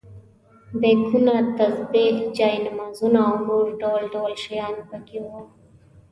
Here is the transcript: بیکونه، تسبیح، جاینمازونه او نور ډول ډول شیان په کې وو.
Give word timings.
بیکونه، 0.79 1.35
تسبیح، 1.57 2.15
جاینمازونه 2.37 3.19
او 3.29 3.35
نور 3.47 3.65
ډول 3.81 4.03
ډول 4.13 4.33
شیان 4.43 4.75
په 4.89 4.97
کې 5.07 5.17
وو. 5.25 5.39